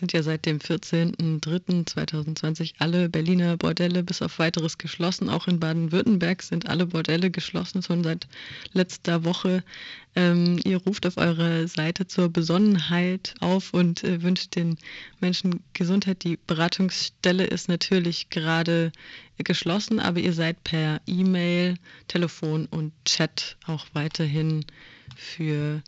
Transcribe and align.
sind 0.00 0.12
ja 0.12 0.22
seit 0.22 0.44
dem 0.46 0.58
14.03.2020 0.58 2.74
alle 2.78 3.08
Berliner 3.08 3.56
Bordelle 3.56 4.02
bis 4.02 4.22
auf 4.22 4.38
weiteres 4.38 4.78
geschlossen. 4.78 5.28
Auch 5.28 5.46
in 5.46 5.60
Baden-Württemberg 5.60 6.42
sind 6.42 6.68
alle 6.68 6.86
Bordelle 6.86 7.30
geschlossen, 7.30 7.82
schon 7.82 8.02
seit 8.02 8.26
letzter 8.72 9.24
Woche. 9.24 9.62
Ähm, 10.16 10.58
ihr 10.64 10.78
ruft 10.78 11.06
auf 11.06 11.18
eurer 11.18 11.68
Seite 11.68 12.08
zur 12.08 12.30
Besonnenheit 12.30 13.34
auf 13.40 13.72
und 13.72 14.02
äh, 14.02 14.22
wünscht 14.22 14.56
den 14.56 14.78
Menschen 15.20 15.62
Gesundheit. 15.74 16.24
Die 16.24 16.38
Beratungsstelle 16.46 17.44
ist 17.44 17.68
natürlich 17.68 18.30
gerade 18.30 18.90
geschlossen, 19.38 20.00
aber 20.00 20.18
ihr 20.18 20.32
seid 20.32 20.64
per 20.64 21.00
E-Mail, 21.06 21.76
Telefon 22.08 22.66
und 22.66 22.92
Chat 23.04 23.56
auch 23.66 23.86
weiterhin 23.92 24.64
für 25.14 25.82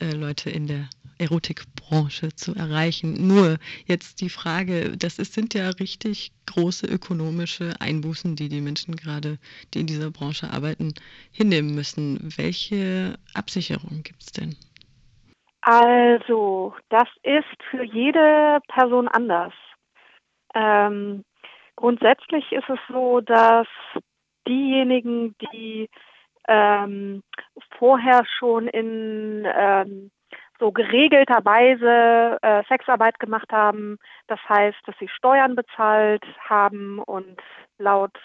äh, 0.00 0.12
Leute 0.12 0.50
in 0.50 0.66
der 0.66 0.88
Erotikbranche 1.18 2.34
zu 2.34 2.54
erreichen. 2.54 3.26
Nur 3.26 3.58
jetzt 3.86 4.20
die 4.20 4.28
Frage, 4.28 4.96
das 4.96 5.18
ist, 5.18 5.34
sind 5.34 5.54
ja 5.54 5.68
richtig 5.70 6.32
große 6.46 6.86
ökonomische 6.86 7.74
Einbußen, 7.80 8.36
die 8.36 8.48
die 8.48 8.60
Menschen 8.60 8.96
gerade, 8.96 9.38
die 9.74 9.80
in 9.80 9.86
dieser 9.86 10.10
Branche 10.10 10.50
arbeiten, 10.52 10.94
hinnehmen 11.32 11.74
müssen. 11.74 12.32
Welche 12.36 13.18
Absicherung 13.34 14.02
gibt 14.02 14.22
es 14.22 14.32
denn? 14.32 14.56
Also, 15.62 16.74
das 16.88 17.08
ist 17.22 17.62
für 17.70 17.82
jede 17.82 18.58
Person 18.68 19.08
anders. 19.08 19.52
Ähm, 20.54 21.24
grundsätzlich 21.76 22.50
ist 22.52 22.68
es 22.68 22.78
so, 22.88 23.20
dass 23.20 23.66
diejenigen, 24.46 25.34
die 25.52 25.90
ähm, 26.48 27.22
vorher 27.78 28.24
schon 28.38 28.66
in 28.66 29.46
ähm, 29.46 30.10
so 30.58 30.72
geregelterweise 30.72 32.38
äh, 32.42 32.62
Sexarbeit 32.68 33.18
gemacht 33.20 33.50
haben. 33.52 33.98
Das 34.26 34.40
heißt, 34.48 34.78
dass 34.86 34.96
sie 34.98 35.08
Steuern 35.08 35.54
bezahlt 35.54 36.24
haben 36.48 36.98
und 37.00 37.40
laut 37.78 38.18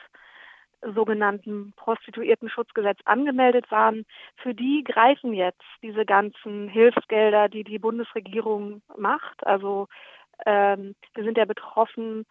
sogenannten 0.94 1.74
Prostituiertenschutzgesetz 1.78 3.00
angemeldet 3.06 3.70
waren. 3.72 4.06
Für 4.38 4.54
die 4.54 4.84
greifen 4.84 5.34
jetzt 5.34 5.64
diese 5.82 6.06
ganzen 6.06 6.68
Hilfsgelder, 6.68 7.50
die 7.50 7.64
die 7.64 7.80
Bundesregierung 7.80 8.82
macht. 8.98 9.46
Also 9.46 9.88
ähm, 10.46 10.96
wir 11.14 11.24
sind 11.24 11.38
ja 11.38 11.46
betroffen 11.46 12.26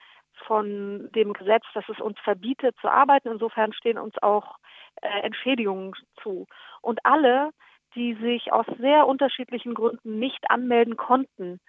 von 0.47 1.09
dem 1.15 1.33
Gesetz, 1.33 1.65
das 1.75 1.85
es 1.89 2.01
uns 2.01 2.19
verbietet 2.21 2.77
zu 2.81 2.89
arbeiten. 2.89 3.29
Insofern 3.29 3.73
stehen 3.73 3.99
uns 3.99 4.15
auch 4.23 4.57
äh, 5.01 5.21
Entschädigungen 5.23 5.95
zu. 6.23 6.47
Und 6.81 7.05
alle, 7.05 7.51
die 7.95 8.15
sich 8.15 8.53
aus 8.53 8.67
sehr 8.79 9.07
unterschiedlichen 9.07 9.75
Gründen 9.75 10.19
nicht 10.19 10.51
anmelden 10.51 10.97
konnten 10.97 11.61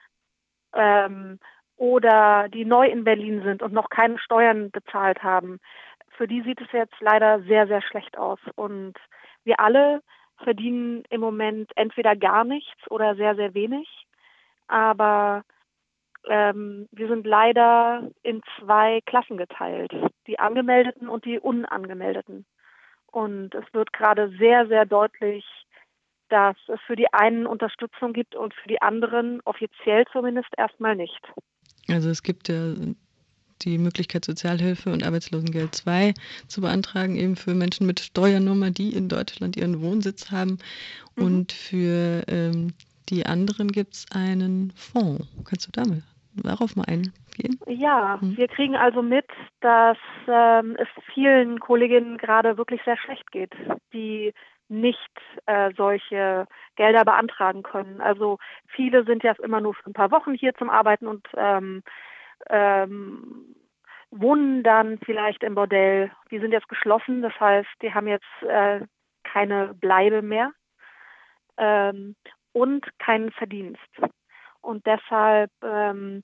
ähm, 0.73 1.39
oder 1.75 2.47
die 2.49 2.65
neu 2.65 2.87
in 2.87 3.03
Berlin 3.03 3.41
sind 3.43 3.61
und 3.61 3.73
noch 3.73 3.89
keine 3.89 4.19
Steuern 4.19 4.71
bezahlt 4.71 5.23
haben, 5.23 5.59
für 6.17 6.27
die 6.27 6.41
sieht 6.41 6.61
es 6.61 6.71
jetzt 6.71 6.95
leider 6.99 7.41
sehr, 7.43 7.67
sehr 7.67 7.81
schlecht 7.81 8.17
aus. 8.17 8.39
Und 8.55 8.93
wir 9.43 9.59
alle 9.59 10.01
verdienen 10.43 11.03
im 11.09 11.21
Moment 11.21 11.71
entweder 11.75 12.15
gar 12.15 12.43
nichts 12.43 12.89
oder 12.89 13.15
sehr, 13.15 13.35
sehr 13.35 13.53
wenig. 13.53 13.87
Aber 14.67 15.43
ähm, 16.27 16.87
wir 16.91 17.07
sind 17.07 17.25
leider 17.25 18.09
in 18.21 18.41
zwei 18.57 19.01
Klassen 19.05 19.37
geteilt, 19.37 19.91
die 20.27 20.39
Angemeldeten 20.39 21.09
und 21.09 21.25
die 21.25 21.39
Unangemeldeten. 21.39 22.45
Und 23.11 23.53
es 23.53 23.65
wird 23.73 23.93
gerade 23.93 24.29
sehr, 24.39 24.67
sehr 24.67 24.85
deutlich, 24.85 25.45
dass 26.33 26.57
es 26.67 26.79
für 26.87 26.95
die 26.95 27.13
einen 27.13 27.45
Unterstützung 27.45 28.11
gibt 28.11 28.35
und 28.35 28.55
für 28.55 28.67
die 28.67 28.81
anderen 28.81 29.39
offiziell 29.45 30.03
zumindest 30.11 30.49
erstmal 30.57 30.95
nicht. 30.95 31.21
Also 31.87 32.09
es 32.09 32.23
gibt 32.23 32.49
ja 32.49 32.73
die 33.61 33.77
Möglichkeit, 33.77 34.25
Sozialhilfe 34.25 34.91
und 34.91 35.05
Arbeitslosengeld 35.05 35.75
2 35.75 36.15
zu 36.47 36.61
beantragen, 36.61 37.17
eben 37.17 37.35
für 37.35 37.53
Menschen 37.53 37.85
mit 37.85 37.99
Steuernummer, 37.99 38.71
die 38.71 38.95
in 38.95 39.09
Deutschland 39.09 39.55
ihren 39.57 39.83
Wohnsitz 39.83 40.31
haben. 40.31 40.57
Mhm. 41.15 41.23
Und 41.23 41.51
für 41.51 42.23
ähm, 42.27 42.73
die 43.09 43.27
anderen 43.27 43.71
gibt 43.71 43.93
es 43.93 44.05
einen 44.11 44.71
Fonds. 44.75 45.27
Kannst 45.45 45.67
du 45.67 45.71
damit 45.71 46.01
darauf 46.33 46.75
mal 46.75 46.85
eingehen? 46.85 47.59
Ja, 47.67 48.17
mhm. 48.19 48.37
wir 48.37 48.47
kriegen 48.47 48.75
also 48.75 49.03
mit, 49.03 49.27
dass 49.61 49.97
ähm, 50.27 50.75
es 50.79 50.87
vielen 51.13 51.59
Kolleginnen 51.59 52.17
gerade 52.17 52.57
wirklich 52.57 52.81
sehr 52.85 52.97
schlecht 52.97 53.31
geht, 53.31 53.53
die 53.93 54.33
nicht 54.73 55.11
äh, 55.45 55.71
solche 55.75 56.47
Gelder 56.75 57.05
beantragen 57.05 57.63
können. 57.63 58.01
Also 58.01 58.39
viele 58.67 59.05
sind 59.05 59.23
ja 59.23 59.33
immer 59.43 59.61
nur 59.61 59.73
für 59.73 59.89
ein 59.89 59.93
paar 59.93 60.11
Wochen 60.11 60.33
hier 60.33 60.53
zum 60.55 60.69
Arbeiten 60.69 61.07
und 61.07 61.27
ähm, 61.35 61.83
ähm, 62.49 63.55
wohnen 64.11 64.63
dann 64.63 64.99
vielleicht 64.99 65.43
im 65.43 65.55
Bordell. 65.55 66.11
Die 66.31 66.39
sind 66.39 66.51
jetzt 66.51 66.69
geschlossen, 66.69 67.21
das 67.21 67.37
heißt, 67.39 67.69
die 67.81 67.93
haben 67.93 68.07
jetzt 68.07 68.41
äh, 68.41 68.81
keine 69.23 69.73
Bleibe 69.73 70.21
mehr 70.21 70.51
ähm, 71.57 72.15
und 72.51 72.85
keinen 72.99 73.31
Verdienst. 73.31 73.79
Und 74.61 74.85
deshalb 74.85 75.51
ähm, 75.63 76.23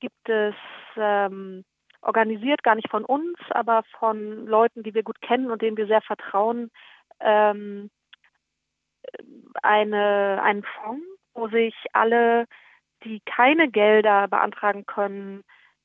gibt 0.00 0.28
es 0.28 0.54
ähm, 0.96 1.64
organisiert, 2.02 2.62
gar 2.62 2.74
nicht 2.74 2.90
von 2.90 3.04
uns, 3.04 3.36
aber 3.50 3.82
von 3.98 4.46
Leuten, 4.46 4.82
die 4.82 4.94
wir 4.94 5.02
gut 5.02 5.20
kennen 5.20 5.50
und 5.50 5.62
denen 5.62 5.76
wir 5.76 5.86
sehr 5.86 6.02
vertrauen, 6.02 6.70
ähm, 7.20 7.90
eine, 9.62 10.40
einen 10.42 10.62
Fonds, 10.62 11.04
wo 11.34 11.48
sich 11.48 11.74
alle, 11.92 12.46
die 13.04 13.20
keine 13.26 13.70
Gelder 13.70 14.28
beantragen 14.28 14.86
können, 14.86 15.44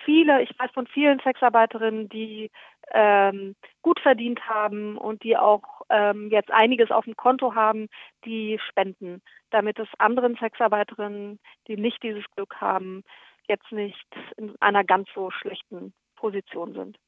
viele, 0.04 0.42
ich 0.42 0.50
weiß 0.58 0.72
von 0.72 0.88
vielen 0.88 1.20
Sexarbeiterinnen, 1.20 2.08
die 2.08 2.50
ähm, 2.92 3.54
gut 3.82 4.00
verdient 4.00 4.40
haben 4.48 4.98
und 4.98 5.22
die 5.22 5.36
auch 5.36 5.62
ähm, 5.90 6.28
jetzt 6.32 6.50
einiges 6.50 6.90
auf 6.90 7.04
dem 7.04 7.14
Konto 7.14 7.54
haben, 7.54 7.86
die 8.24 8.58
spenden, 8.68 9.22
damit 9.50 9.78
es 9.78 9.86
anderen 9.98 10.34
Sexarbeiterinnen, 10.34 11.38
die 11.68 11.76
nicht 11.76 12.02
dieses 12.02 12.24
Glück 12.34 12.56
haben, 12.60 13.04
jetzt 13.48 13.72
nicht 13.72 14.06
in 14.36 14.54
einer 14.60 14.84
ganz 14.84 15.08
so 15.14 15.30
schlechten 15.30 15.94
Position 16.16 16.74
sind. 16.74 16.98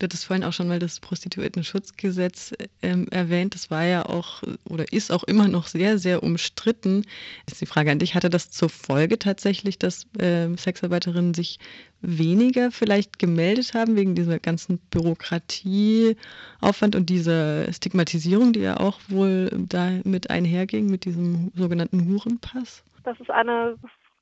Du 0.00 0.04
hattest 0.04 0.24
vorhin 0.24 0.44
auch 0.44 0.52
schon 0.54 0.66
mal 0.66 0.78
das 0.78 0.98
Prostituiertenschutzgesetz 0.98 2.54
ähm, 2.80 3.06
erwähnt. 3.10 3.54
Das 3.54 3.70
war 3.70 3.84
ja 3.84 4.06
auch 4.06 4.42
oder 4.64 4.90
ist 4.94 5.12
auch 5.12 5.24
immer 5.24 5.46
noch 5.46 5.66
sehr, 5.66 5.98
sehr 5.98 6.22
umstritten. 6.22 7.04
Ist 7.46 7.60
die 7.60 7.66
Frage 7.66 7.90
an 7.90 7.98
dich, 7.98 8.14
hatte 8.14 8.30
das 8.30 8.50
zur 8.50 8.70
Folge 8.70 9.18
tatsächlich, 9.18 9.78
dass 9.78 10.06
äh, 10.18 10.48
Sexarbeiterinnen 10.56 11.34
sich 11.34 11.58
weniger 12.00 12.70
vielleicht 12.70 13.18
gemeldet 13.18 13.74
haben 13.74 13.94
wegen 13.94 14.14
dieser 14.14 14.38
ganzen 14.38 14.78
Bürokratieaufwand 14.78 16.96
und 16.96 17.10
dieser 17.10 17.70
Stigmatisierung, 17.70 18.54
die 18.54 18.60
ja 18.60 18.78
auch 18.78 19.00
wohl 19.08 19.50
da 19.68 19.90
mit 20.04 20.30
einherging, 20.30 20.86
mit 20.86 21.04
diesem 21.04 21.52
sogenannten 21.54 22.08
Hurenpass? 22.08 22.82
Das 23.04 23.20
ist 23.20 23.30
eine 23.30 23.76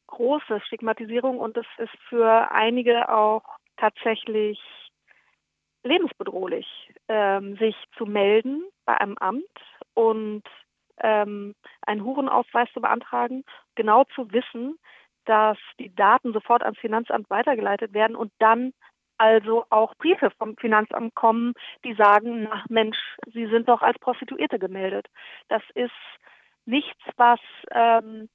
große 0.08 0.60
Stigmatisierung 0.66 1.38
und 1.38 1.56
es 1.56 1.66
ist 1.78 1.96
für 2.08 2.50
einige 2.50 3.08
auch 3.08 3.44
tatsächlich 3.76 4.60
lebensbedrohlich, 5.84 6.66
ähm, 7.08 7.56
sich 7.56 7.76
zu 7.96 8.04
melden 8.04 8.64
bei 8.84 9.00
einem 9.00 9.16
Amt 9.18 9.44
und 9.94 10.42
ähm, 11.00 11.54
einen 11.86 12.04
Hurenausweis 12.04 12.68
zu 12.72 12.80
beantragen, 12.80 13.44
genau 13.76 14.04
zu 14.14 14.32
wissen, 14.32 14.78
dass 15.24 15.58
die 15.78 15.94
Daten 15.94 16.32
sofort 16.32 16.62
ans 16.62 16.78
Finanzamt 16.78 17.30
weitergeleitet 17.30 17.92
werden 17.92 18.16
und 18.16 18.32
dann 18.38 18.72
also 19.18 19.64
auch 19.70 19.94
Briefe 19.96 20.30
vom 20.38 20.56
Finanzamt 20.56 21.14
kommen, 21.14 21.52
die 21.84 21.94
sagen, 21.94 22.44
na 22.44 22.64
Mensch, 22.68 22.98
Sie 23.32 23.46
sind 23.46 23.68
doch 23.68 23.82
als 23.82 23.98
Prostituierte 23.98 24.58
gemeldet. 24.58 25.08
Das 25.48 25.62
ist 25.74 25.90
nichts, 26.66 27.02
was 27.16 27.40
ähm, 27.72 28.28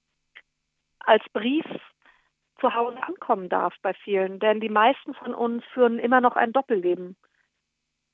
als 1.04 1.24
Brief 1.34 1.66
zu 2.60 2.74
Hause 2.74 3.02
ankommen 3.04 3.50
darf 3.50 3.76
bei 3.82 3.94
vielen. 3.94 4.40
Denn 4.40 4.60
die 4.60 4.70
meisten 4.70 5.14
von 5.14 5.34
uns 5.34 5.64
führen 5.74 6.00
immer 6.00 6.22
noch 6.22 6.36
ein 6.36 6.54
Doppelleben. 6.54 7.18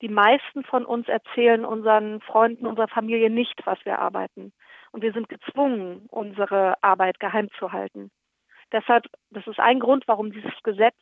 Die 0.02 0.10
meisten 0.10 0.64
von 0.64 0.86
uns 0.86 1.08
erzählen 1.08 1.66
unseren 1.66 2.22
Freunden, 2.22 2.66
unserer 2.66 2.88
Familie 2.88 3.30
nicht, 3.30 3.62
was 3.66 3.84
wir 3.86 4.00
arbeiten. 4.00 4.54
Und 4.92 5.02
wir 5.04 5.12
sind 5.14 5.30
gezwungen, 5.30 6.08
unsere 6.10 6.82
Arbeit 6.82 7.20
geheim 7.20 7.50
zu 7.60 7.72
halten. 7.72 8.10
Deshalb, 8.72 9.06
das 9.30 9.46
ist 9.48 9.60
ein 9.60 9.80
Grund, 9.80 10.08
warum 10.08 10.32
dieses 10.32 10.54
Gesetz 10.64 10.98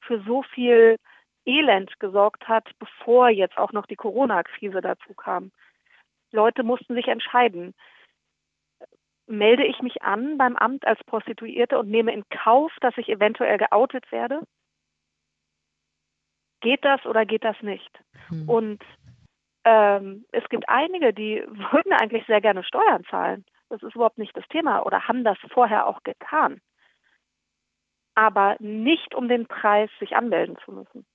für 0.00 0.22
so 0.22 0.42
viel 0.42 0.96
Elend 1.44 1.98
gesorgt 2.00 2.46
hat, 2.48 2.68
bevor 2.78 3.28
jetzt 3.30 3.56
auch 3.56 3.72
noch 3.72 3.86
die 3.86 3.96
Corona-Krise 3.96 4.80
dazu 4.80 5.14
kam. 5.14 5.50
Leute 6.32 6.62
mussten 6.62 6.94
sich 6.94 7.08
entscheiden. 7.08 7.74
Melde 9.26 9.64
ich 9.64 9.80
mich 9.82 10.02
an 10.02 10.38
beim 10.38 10.56
Amt 10.56 10.86
als 10.86 11.02
Prostituierte 11.04 11.78
und 11.78 11.90
nehme 11.90 12.12
in 12.12 12.24
Kauf, 12.28 12.72
dass 12.80 12.96
ich 12.96 13.08
eventuell 13.08 13.58
geoutet 13.58 14.10
werde? 14.12 14.42
Geht 16.60 16.84
das 16.84 17.04
oder 17.06 17.26
geht 17.26 17.44
das 17.44 17.56
nicht? 17.60 17.90
Hm. 18.28 18.48
Und 18.48 18.84
ähm, 19.64 20.24
es 20.32 20.48
gibt 20.48 20.68
einige, 20.68 21.12
die 21.12 21.42
würden 21.72 21.92
eigentlich 21.92 22.24
sehr 22.26 22.40
gerne 22.40 22.64
Steuern 22.64 23.04
zahlen. 23.10 23.44
Das 23.68 23.82
ist 23.82 23.94
überhaupt 23.94 24.18
nicht 24.18 24.36
das 24.36 24.46
Thema 24.48 24.86
oder 24.86 25.08
haben 25.08 25.24
das 25.24 25.38
vorher 25.52 25.86
auch 25.86 26.02
getan 26.04 26.60
aber 28.16 28.56
nicht 28.58 29.14
um 29.14 29.28
den 29.28 29.46
Preis 29.46 29.90
sich 30.00 30.16
anmelden 30.16 30.56
zu 30.64 30.72
müssen. 30.72 31.06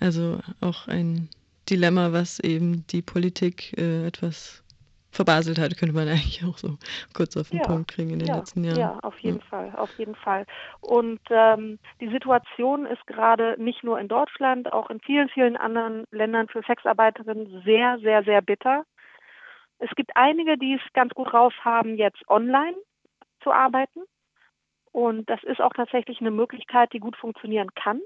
Also 0.00 0.40
auch 0.60 0.88
ein 0.88 1.30
Dilemma, 1.70 2.12
was 2.12 2.40
eben 2.40 2.86
die 2.88 3.02
Politik 3.02 3.72
äh, 3.78 4.06
etwas 4.06 4.62
verbaselt 5.16 5.58
hat, 5.58 5.76
könnte 5.76 5.94
man 5.94 6.08
eigentlich 6.08 6.44
auch 6.44 6.56
so 6.58 6.76
kurz 7.14 7.36
auf 7.36 7.50
den 7.50 7.58
ja, 7.58 7.64
Punkt 7.64 7.90
kriegen 7.90 8.10
in 8.10 8.18
den 8.18 8.28
ja, 8.28 8.36
letzten 8.36 8.64
Jahren. 8.64 8.78
Ja, 8.78 8.98
auf 9.02 9.18
jeden 9.18 9.38
ja. 9.38 9.44
Fall, 9.46 9.72
auf 9.76 9.98
jeden 9.98 10.14
Fall. 10.14 10.46
Und 10.80 11.20
ähm, 11.30 11.78
die 12.00 12.08
Situation 12.08 12.86
ist 12.86 13.06
gerade 13.06 13.56
nicht 13.58 13.82
nur 13.82 13.98
in 13.98 14.08
Deutschland, 14.08 14.72
auch 14.72 14.90
in 14.90 15.00
vielen, 15.00 15.28
vielen 15.28 15.56
anderen 15.56 16.04
Ländern 16.10 16.48
für 16.48 16.62
Sexarbeiterinnen 16.62 17.62
sehr, 17.64 17.98
sehr, 17.98 18.22
sehr 18.24 18.42
bitter. 18.42 18.84
Es 19.78 19.90
gibt 19.96 20.12
einige, 20.14 20.56
die 20.56 20.74
es 20.74 20.92
ganz 20.92 21.12
gut 21.14 21.32
raus 21.32 21.52
haben, 21.62 21.96
jetzt 21.96 22.22
online 22.28 22.76
zu 23.42 23.52
arbeiten. 23.52 24.00
Und 24.92 25.28
das 25.28 25.42
ist 25.44 25.60
auch 25.60 25.74
tatsächlich 25.74 26.20
eine 26.20 26.30
Möglichkeit, 26.30 26.92
die 26.92 27.00
gut 27.00 27.16
funktionieren 27.16 27.68
kann. 27.74 28.00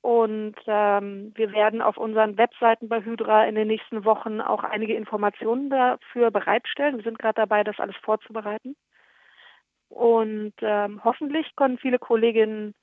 Und 0.00 0.54
ähm, 0.66 1.32
wir 1.34 1.52
werden 1.52 1.82
auf 1.82 1.96
unseren 1.96 2.38
Webseiten 2.38 2.88
bei 2.88 3.04
Hydra 3.04 3.46
in 3.46 3.56
den 3.56 3.68
nächsten 3.68 4.04
Wochen 4.04 4.40
auch 4.40 4.62
einige 4.62 4.94
Informationen 4.94 5.70
dafür 5.70 6.30
bereitstellen. 6.30 6.96
Wir 6.96 7.04
sind 7.04 7.18
gerade 7.18 7.40
dabei, 7.40 7.64
das 7.64 7.80
alles 7.80 7.96
vorzubereiten. 8.02 8.76
Und 9.88 10.54
ähm, 10.60 11.02
hoffentlich 11.02 11.46
können 11.56 11.78
viele 11.78 11.98
Kolleginnen 11.98 12.74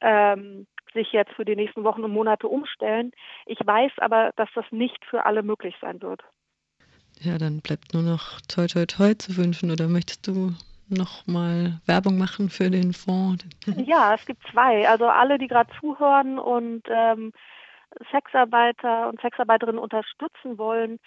ähm, 0.00 0.66
sich 0.94 1.12
jetzt 1.12 1.32
für 1.34 1.44
die 1.44 1.56
nächsten 1.56 1.84
Wochen 1.84 2.02
und 2.02 2.12
Monate 2.12 2.48
umstellen. 2.48 3.12
Ich 3.46 3.58
weiß 3.64 3.92
aber, 3.98 4.32
dass 4.36 4.48
das 4.54 4.64
nicht 4.70 5.04
für 5.04 5.26
alle 5.26 5.42
möglich 5.42 5.74
sein 5.80 6.00
wird. 6.02 6.22
Ja, 7.20 7.36
dann 7.36 7.60
bleibt 7.60 7.94
nur 7.94 8.02
noch 8.02 8.40
toi 8.48 8.66
toi 8.66 8.86
toi 8.86 9.14
zu 9.14 9.36
wünschen. 9.36 9.70
Oder 9.70 9.88
möchtest 9.88 10.26
du 10.26 10.54
nochmal 10.90 11.80
Werbung 11.86 12.18
machen 12.18 12.50
für 12.50 12.70
den 12.70 12.92
Fonds? 12.92 13.46
Ja, 13.86 14.14
es 14.14 14.24
gibt 14.26 14.42
zwei. 14.50 14.88
Also 14.88 15.06
alle, 15.06 15.38
die 15.38 15.48
gerade 15.48 15.70
zuhören 15.80 16.38
und 16.38 16.82
ähm, 16.88 17.32
Sexarbeiter 18.10 19.08
und 19.08 19.20
Sexarbeiterinnen 19.20 19.80
unterstützen 19.80 20.58
wollen. 20.58 20.98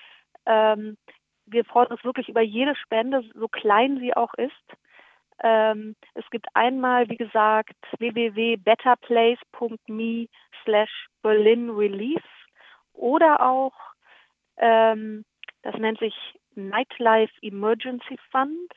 Ähm, 0.46 0.98
wir 1.46 1.66
freuen 1.66 1.88
uns 1.88 2.04
wirklich 2.04 2.30
über 2.30 2.42
jede 2.42 2.76
Spende, 2.76 3.24
so 3.34 3.48
klein 3.48 3.98
sie 4.00 4.16
auch 4.16 4.36
ist. 4.36 4.52
Ähm, 5.44 5.96
es 6.14 6.30
gibt 6.30 6.46
einmal, 6.54 7.10
wie 7.10 7.18
gesagt, 7.18 7.76
www.betterplace.me 7.98 10.28
slash 10.64 11.08
Berlin 11.24 11.72
Relief 11.72 12.22
oder 12.94 13.42
auch, 13.42 13.74
ähm, 14.58 15.26
das 15.64 15.76
nennt 15.78 15.98
sich 16.00 16.14
Nightlife 16.56 17.34
Emergency 17.42 18.18
Fund. 18.32 18.72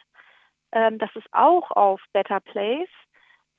Ähm, 0.75 0.99
das 0.99 1.09
ist 1.15 1.27
auch 1.33 1.71
auf 1.71 2.03
Better 2.13 2.41
Place 2.41 2.91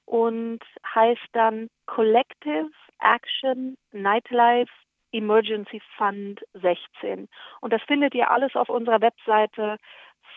und 0.06 0.59
heißt 0.94 1.27
dann 1.31 1.71
Collective 1.88 2.69
Action 3.00 3.75
Nightlife 3.91 4.71
Emergency 5.12 5.81
Fund 5.97 6.45
16. 6.53 7.27
Und 7.62 7.73
das 7.73 7.81
findet 7.83 8.13
ihr 8.13 8.29
alles 8.29 8.56
auf 8.56 8.69
unserer 8.69 9.01
Webseite 9.01 9.77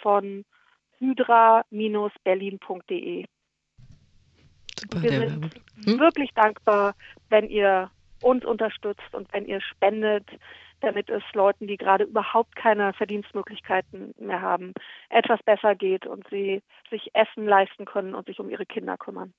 von 0.00 0.46
hydra-berlin.de. 1.00 3.26
Wir 5.00 5.10
sind 5.10 5.50
hm? 5.84 5.98
wirklich 5.98 6.30
dankbar, 6.34 6.94
wenn 7.28 7.48
ihr 7.48 7.90
uns 8.22 8.44
unterstützt 8.44 9.12
und 9.12 9.32
wenn 9.32 9.46
ihr 9.46 9.60
spendet 9.60 10.28
damit 10.80 11.10
es 11.10 11.22
Leuten, 11.32 11.66
die 11.66 11.76
gerade 11.76 12.04
überhaupt 12.04 12.54
keine 12.56 12.92
Verdienstmöglichkeiten 12.92 14.14
mehr 14.18 14.40
haben, 14.40 14.72
etwas 15.10 15.42
besser 15.42 15.74
geht 15.74 16.06
und 16.06 16.26
sie 16.28 16.62
sich 16.90 17.10
Essen 17.14 17.46
leisten 17.46 17.84
können 17.84 18.14
und 18.14 18.26
sich 18.26 18.40
um 18.40 18.50
ihre 18.50 18.66
Kinder 18.66 18.96
kümmern. 18.96 19.34